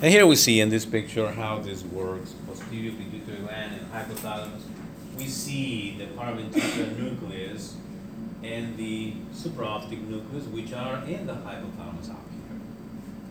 [0.01, 2.35] And here we see in this picture how this works.
[2.47, 3.14] Posterior pituitary gland and
[3.95, 4.63] hypothalamus.
[5.17, 7.77] We see the paraventricular nucleus
[8.43, 12.59] and the supraoptic nucleus, which are in the hypothalamus up here.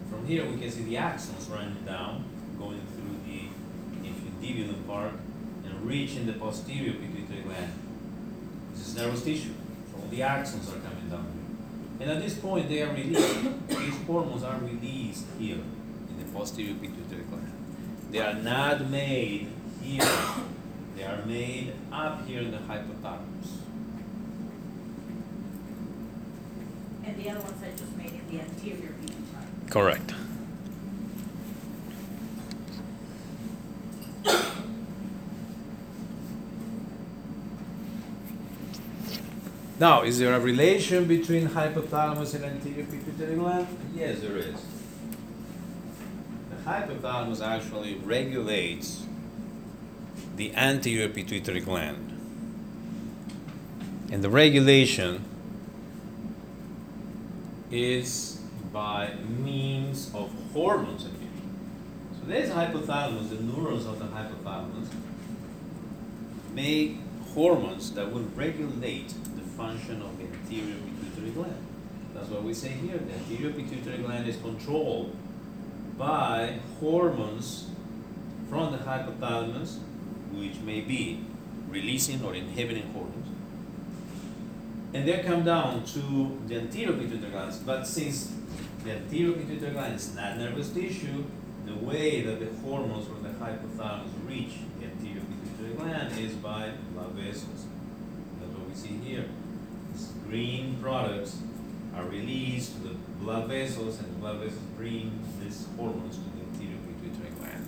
[0.10, 2.24] From From here, we can see the axons running down,
[2.58, 3.50] going through the
[4.08, 5.12] infundibulum part
[5.66, 7.74] and reaching the posterior pituitary gland.
[8.72, 9.52] This is nervous tissue,
[9.92, 12.08] so all the axons are coming down here.
[12.08, 13.68] And at this point, they are released.
[13.68, 17.52] These hormones are released here in the posterior pituitary gland.
[18.10, 19.50] They are not made
[19.84, 20.10] here.
[20.96, 23.58] They are made up here in the hypothalamus.
[27.06, 29.70] And the other ones I just made in the anterior pituitary.
[29.70, 30.14] Correct.
[39.80, 43.68] Now, is there a relation between hypothalamus and anterior pituitary gland?
[43.94, 44.56] Yes, there is.
[46.50, 49.04] The hypothalamus actually regulates
[50.36, 52.10] the anterior pituitary gland.
[54.12, 55.24] And the regulation
[57.72, 58.40] is
[58.72, 61.04] by means of hormones.
[61.04, 61.10] So
[62.28, 64.88] there's hypothalamus, the neurons of the hypothalamus
[66.54, 66.98] make
[67.34, 71.68] hormones that will regulate the function of the anterior pituitary gland.
[72.14, 72.98] That's what we say here.
[72.98, 75.16] The anterior pituitary gland is controlled
[75.98, 77.70] by hormones
[78.50, 79.80] from the hypothalamus,
[80.34, 81.24] which may be
[81.70, 83.28] releasing or inhibiting hormones.
[84.94, 87.58] And they come down to the anterior pituitary glands.
[87.60, 88.34] But since
[88.84, 91.24] the anterior pituitary gland is not nervous tissue,
[91.66, 96.72] the way that the hormones from the hypothalamus reach the anterior pituitary gland is by
[96.94, 97.66] blood vessels.
[98.40, 99.26] That's what we see here.
[99.94, 101.38] These green products
[101.96, 105.12] are released to the blood vessels, and the blood vessels bring
[105.42, 107.68] these hormones to the anterior pituitary gland.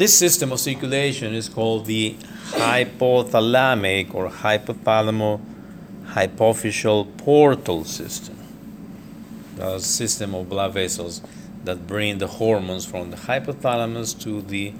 [0.00, 2.16] This system of circulation is called the
[2.52, 5.38] hypothalamic or hypothalamo
[6.14, 8.38] hypophyseal portal system.
[9.56, 11.20] The system of blood vessels
[11.64, 14.72] that bring the hormones from the hypothalamus to the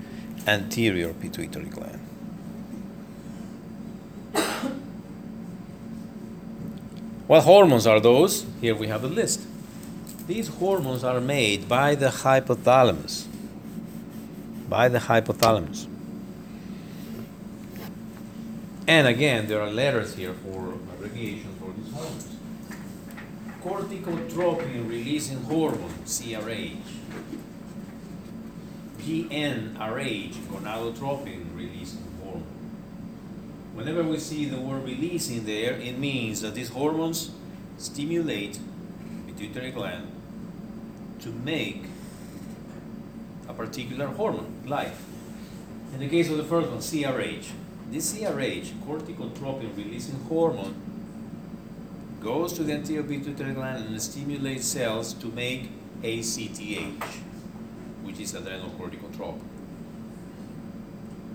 [0.46, 2.00] anterior pituitary gland.
[7.26, 8.46] What hormones are those?
[8.62, 9.46] Here we have a list.
[10.26, 13.26] These hormones are made by the hypothalamus
[14.70, 15.86] by the hypothalamus.
[18.86, 22.36] And again, there are letters here for abbreviation for these hormones.
[23.62, 26.78] Corticotropin releasing hormone, CRH.
[29.00, 32.44] GnRH, gonadotropin releasing hormone.
[33.74, 37.32] Whenever we see the word releasing there, it means that these hormones
[37.76, 38.58] stimulate
[39.26, 40.10] pituitary gland
[41.20, 41.84] to make
[43.60, 44.92] particular hormone, like
[45.92, 47.50] in the case of the first one, CRH.
[47.90, 50.74] This CRH, corticotropin releasing hormone,
[52.20, 55.70] goes to the anterior pituitary gland and stimulates cells to make
[56.02, 57.02] ACTH,
[58.02, 59.42] which is adrenocorticotropin.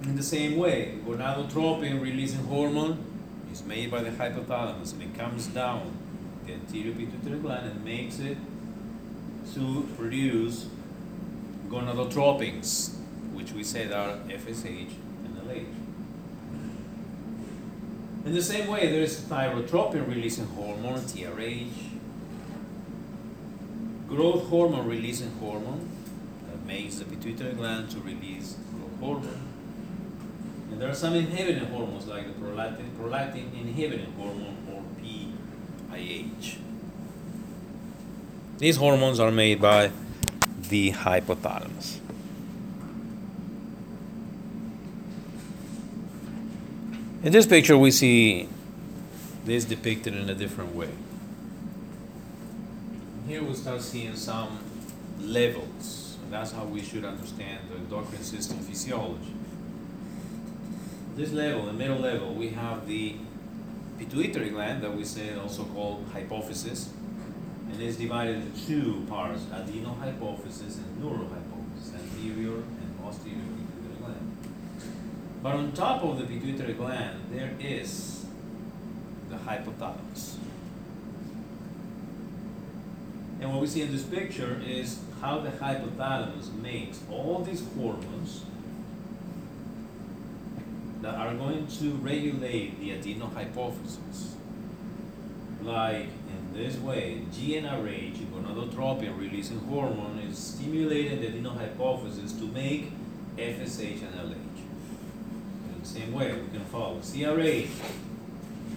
[0.03, 3.03] In the same way, gonadotropin releasing hormone
[3.51, 5.97] is made by the hypothalamus and it comes down
[6.45, 8.37] the anterior pituitary gland and makes it
[9.53, 10.67] to produce
[11.75, 12.95] gonadotropins,
[13.33, 14.93] which we said are FSH
[15.25, 15.65] and LH.
[18.25, 21.67] In the same way, there is thyrotropin releasing hormone, TRH,
[24.07, 25.89] growth hormone releasing hormone
[26.49, 29.41] that makes the pituitary gland to release growth hormone.
[30.71, 34.81] And there are some inhibiting hormones like the prolactin, prolactin inhibiting hormone or
[35.91, 36.57] PIH.
[38.59, 39.91] These hormones are made by
[40.69, 41.99] the hypothalamus.
[47.23, 48.47] In this picture, we see
[49.45, 50.89] this depicted in a different way.
[53.27, 54.59] Here we start seeing some
[55.19, 56.17] levels.
[56.23, 59.33] And that's how we should understand the endocrine system physiology.
[61.15, 63.15] This level, the middle level, we have the
[63.97, 66.89] pituitary gland that we say also called hypophysis
[67.75, 74.37] and is divided into two parts, adenohypophysis and neurohypophysis, anterior and posterior pituitary gland.
[75.43, 78.25] But on top of the pituitary gland, there is
[79.29, 80.37] the hypothalamus.
[83.41, 88.45] And what we see in this picture is how the hypothalamus makes all these hormones
[91.01, 94.31] that are going to regulate the adenohypophysis.
[95.61, 96.07] Like
[96.55, 102.91] this way, GnRH, gonadotropin releasing hormone, is stimulating the adenohypophysis to make
[103.37, 104.35] FSH and LH.
[105.73, 107.69] In the same way, we can follow CRH,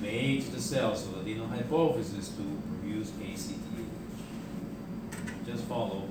[0.03, 3.55] makes the cells of the adenohypophysis to produce ACTH.
[5.47, 6.09] Just follow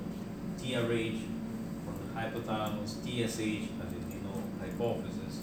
[0.59, 1.19] TRH
[1.83, 5.41] from the hypothalamus, TSH adenohypophysis,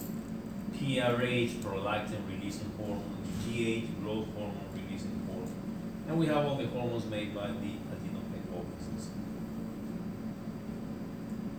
[0.74, 4.73] PRH prolactin releasing hormone, GH growth hormone,
[6.08, 9.08] and we have all the hormones made by the adenohypophysis.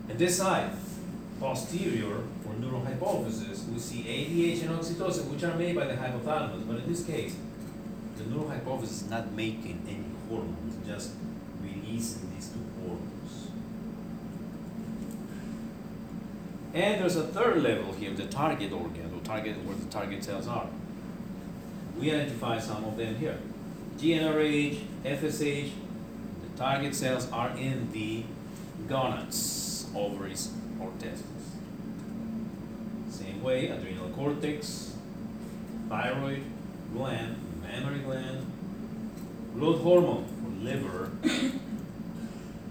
[0.10, 0.72] And this side,
[1.40, 6.78] posterior for neurohypophysis, we see ADH and oxytocin, which are made by the hypothalamus, but
[6.78, 7.36] in this case,
[8.18, 11.12] the neurohypophysis is not making any hormones, just
[11.62, 13.50] releasing these two hormones.
[16.74, 20.48] And there's a third level here, the target organ, or target where the target cells
[20.48, 20.68] are.
[21.98, 23.40] We identify some of them here.
[24.06, 25.72] GnRH, FSH,
[26.44, 28.24] the target cells are in the
[28.88, 31.56] gonads, ovaries, or testes.
[33.10, 34.96] Same way, adrenal cortex,
[35.90, 36.44] thyroid
[36.94, 38.46] gland, mammary gland,
[39.56, 41.10] growth hormone for liver,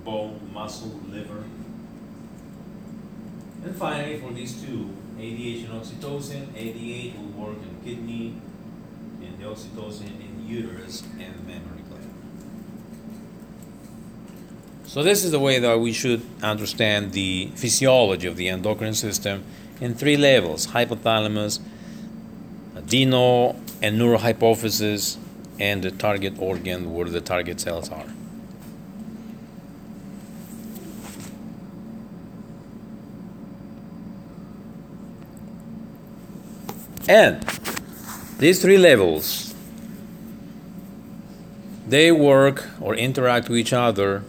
[0.05, 1.43] bone, muscle, liver.
[3.65, 8.41] And finally, for these two, ADH and oxytocin, ADH will work in kidney,
[9.21, 12.11] and the oxytocin in uterus and mammary gland.
[14.87, 19.45] So this is the way that we should understand the physiology of the endocrine system
[19.81, 21.61] in three levels: hypothalamus,
[22.77, 25.17] adeno and neurohypophysis,
[25.59, 28.07] and the target organ where the target cells are.
[37.07, 37.43] And
[38.39, 39.54] these three levels
[41.95, 44.25] they work or interact with each other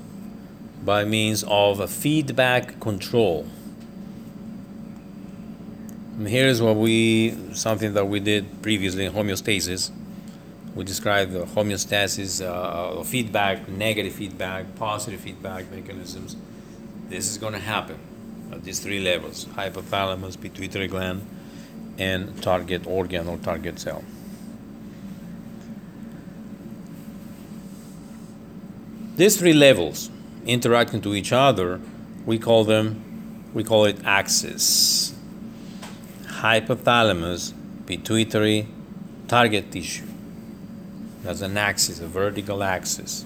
[0.84, 3.48] by means of a feedback control.
[6.16, 9.90] And here is what we something that we did previously in homeostasis.
[10.76, 16.36] We described the homeostasis, uh, feedback, negative feedback, positive feedback mechanisms.
[17.10, 17.98] This is going to happen
[18.52, 21.26] at these three levels: hypothalamus, pituitary gland,
[21.98, 24.04] and target organ or target cell.
[29.16, 30.10] These three levels
[30.46, 31.80] interacting to each other,
[32.26, 35.16] we call them, we call it axis.
[36.26, 37.54] Hypothalamus,
[37.86, 38.68] pituitary,
[39.30, 40.06] target tissue.
[41.24, 43.24] That's an axis, a vertical axis.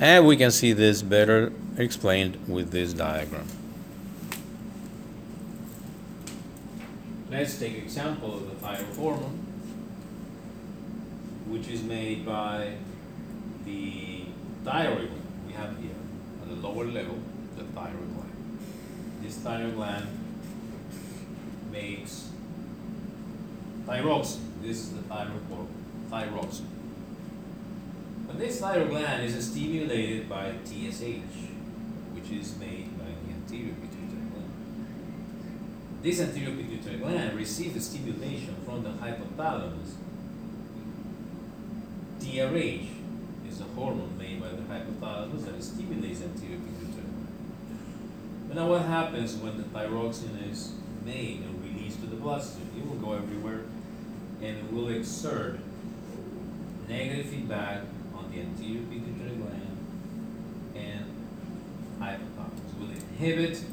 [0.00, 3.46] And we can see this better explained with this diagram.
[7.30, 9.38] Let's take an example of the thyroid hormone,
[11.46, 12.72] which is made by
[13.66, 14.24] the
[14.64, 15.10] thyroid
[15.46, 15.90] we have here
[16.40, 17.18] at the lower level,
[17.58, 18.58] the thyroid gland.
[19.20, 20.06] This thyroid gland
[21.70, 22.30] makes
[23.86, 24.62] thyroxine.
[24.62, 25.68] This is the thyroid hormone,
[26.10, 26.64] thyroxine.
[28.26, 31.50] But this thyroid gland is stimulated by TSH,
[32.14, 34.27] which is made by the anterior pituitary.
[36.00, 39.94] This anterior pituitary gland receives stimulation from the hypothalamus.
[42.20, 42.88] TRH
[43.48, 47.28] is a hormone made by the hypothalamus that stimulates anterior pituitary gland.
[48.46, 50.74] But now what happens when the thyroxine is
[51.04, 52.68] made and released to the bloodstream?
[52.78, 53.62] It will go everywhere
[54.40, 55.58] and it will exert
[56.88, 57.82] negative feedback
[58.14, 59.78] on the anterior pituitary gland
[60.76, 61.04] and
[61.98, 62.70] hypothalamus.
[62.70, 63.64] It will inhibit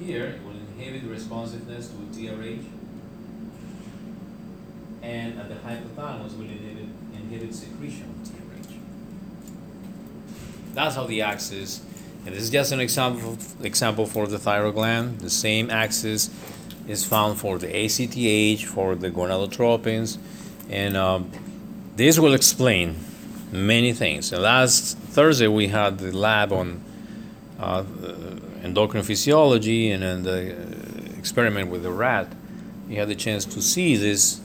[0.00, 0.40] here,
[0.82, 2.64] inhibit responsiveness to TRH,
[5.02, 8.78] and at the hypothalamus will inhibit, inhibit secretion of TRH.
[10.74, 11.82] That's how the axis,
[12.24, 15.20] and this is just an example example for the thyroid gland.
[15.20, 16.30] The same axis
[16.88, 20.18] is found for the ACTH, for the gonadotropins,
[20.68, 21.30] and um,
[21.96, 22.96] this will explain
[23.52, 24.32] many things.
[24.32, 26.82] And last Thursday we had the lab on
[27.60, 27.84] uh,
[28.62, 32.32] endocrine physiology and then the uh, experiment with the rat.
[32.88, 34.40] You had the chance to see this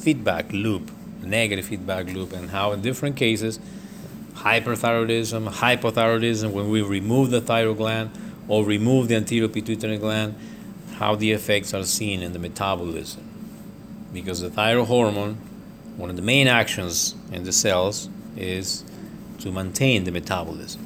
[0.00, 0.90] feedback loop,
[1.22, 3.58] negative feedback loop, and how in different cases,
[4.34, 8.10] hyperthyroidism, hypothyroidism, when we remove the thyroid gland
[8.48, 10.34] or remove the anterior pituitary gland,
[10.96, 13.22] how the effects are seen in the metabolism.
[14.12, 15.34] Because the thyroid hormone,
[15.96, 18.84] one of the main actions in the cells is
[19.40, 20.85] to maintain the metabolism.